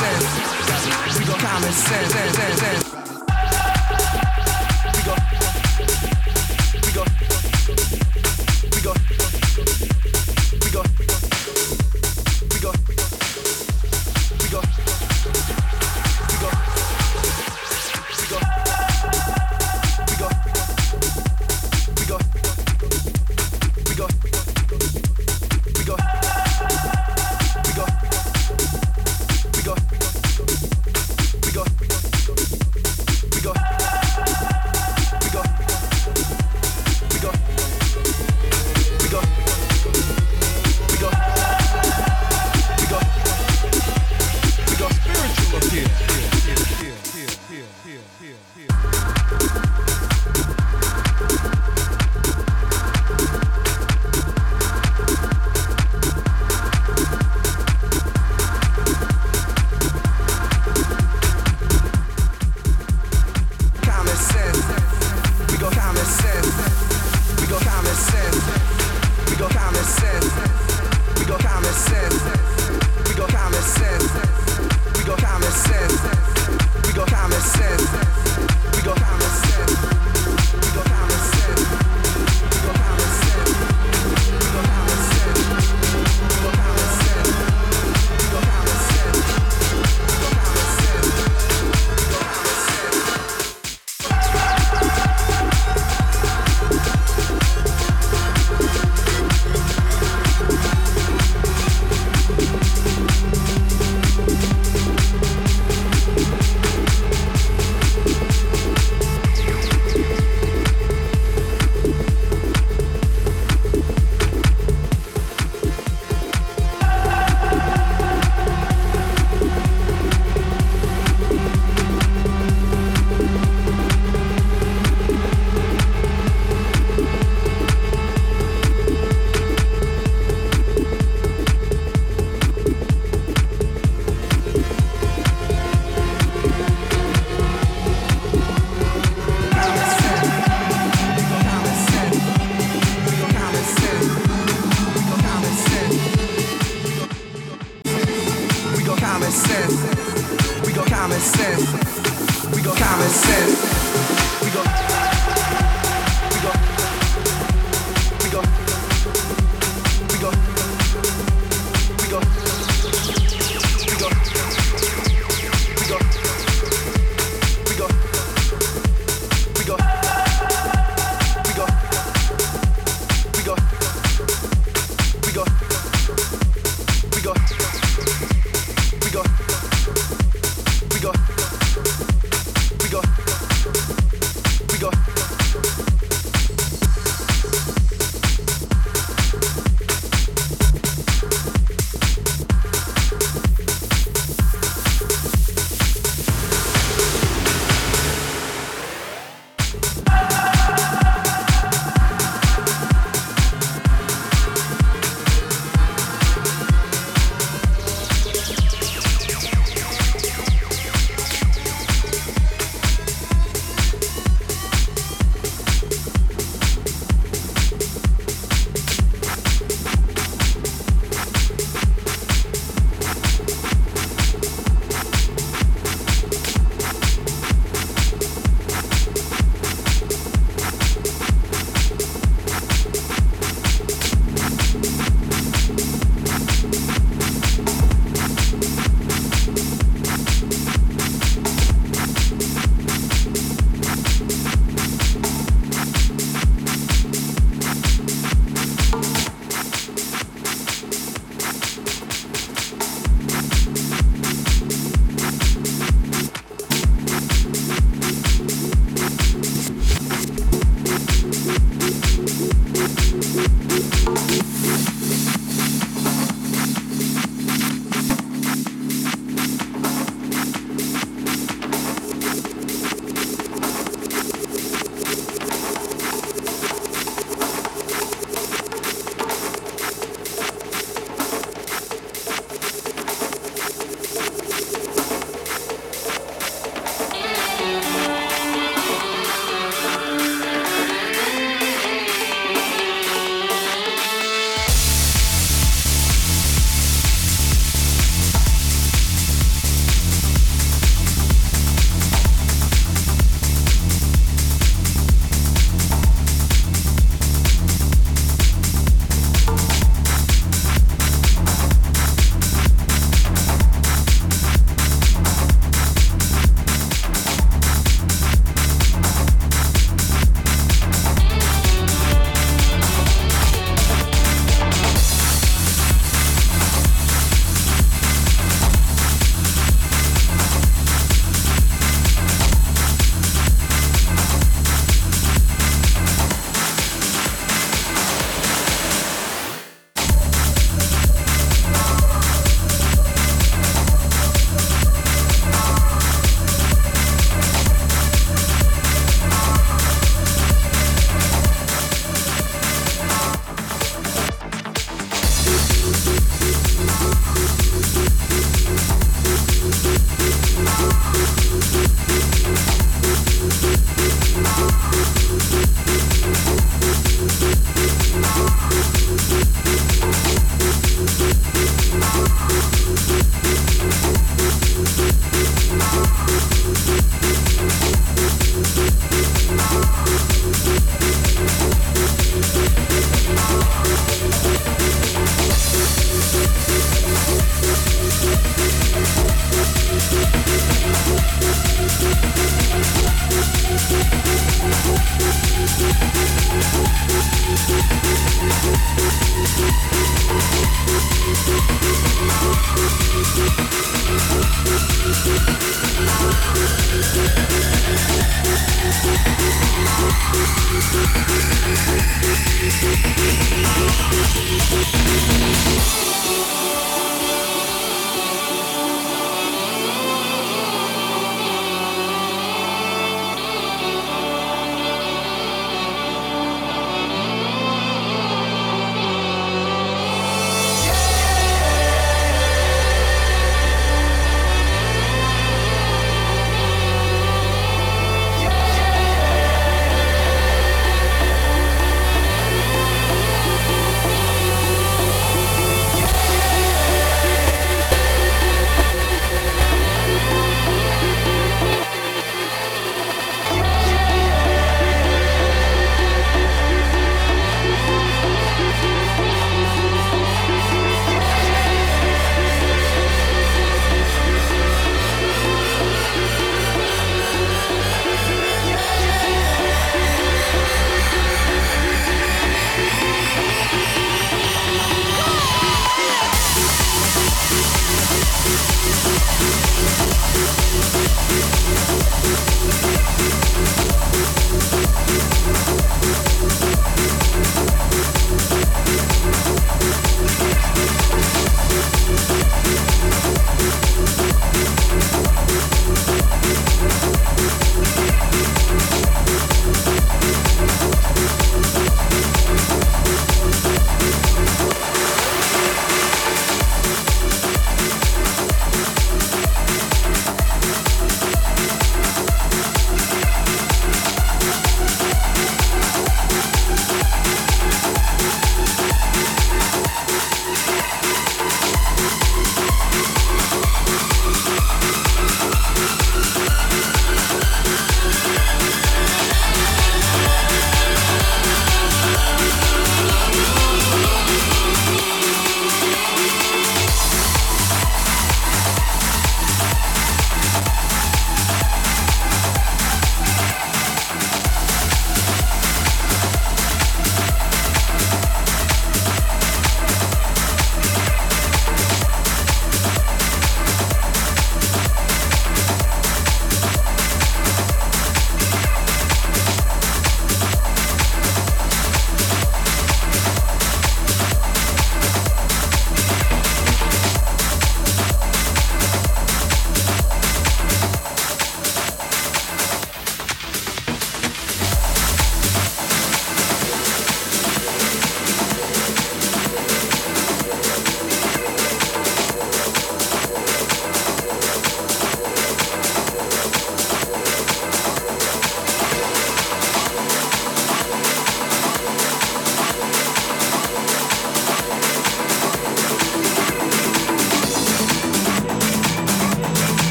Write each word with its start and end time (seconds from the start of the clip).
sense. 0.00 1.18
We 1.18 1.24
got 1.26 1.38
common 1.40 1.72
sense. 1.72 2.89